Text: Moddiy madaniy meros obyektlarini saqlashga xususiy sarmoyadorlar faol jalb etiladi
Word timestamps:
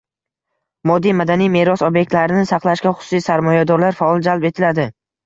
Moddiy 0.91 1.11
madaniy 1.17 1.51
meros 1.55 1.83
obyektlarini 1.87 2.45
saqlashga 2.53 2.95
xususiy 2.97 3.23
sarmoyadorlar 3.27 4.01
faol 4.01 4.25
jalb 4.31 4.49
etiladi 4.51 4.89